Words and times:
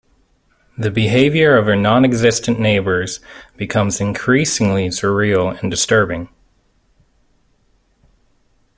The 0.79 0.89
behavior 0.89 1.55
of 1.55 1.67
her 1.67 1.75
"non-existent" 1.75 2.59
neighbors 2.59 3.19
becomes 3.55 4.01
increasingly 4.01 4.87
surreal 4.89 5.61
and 5.61 5.69
disturbing. 5.69 6.27